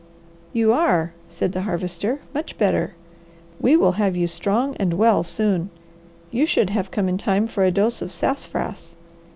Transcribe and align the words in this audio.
"You 0.51 0.73
are," 0.73 1.13
said 1.29 1.51
the 1.51 1.61
Harvester. 1.61 2.21
"Much 2.33 2.57
better! 2.57 2.95
We 3.59 3.77
will 3.77 3.91
have 4.01 4.17
you 4.17 4.25
strong 4.25 4.75
and 4.79 4.95
well 4.95 5.21
soon. 5.21 5.69
You 6.31 6.47
should 6.47 6.71
have 6.71 6.89
come 6.89 7.07
in 7.07 7.19
time 7.19 7.45
for 7.45 7.63
a 7.63 7.69
dose 7.69 8.01
of 8.01 8.11
sassafras. 8.11 8.95